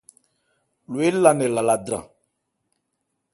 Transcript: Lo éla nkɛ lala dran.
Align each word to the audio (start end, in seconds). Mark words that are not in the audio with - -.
Lo 0.89 0.97
éla 1.09 1.29
nkɛ 1.35 1.47
lala 1.55 1.75
dran. 1.85 2.05